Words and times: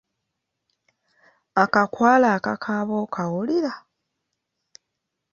Akakwale 1.63 2.27
akakaaba 2.37 2.93
okawulira? 3.03 3.73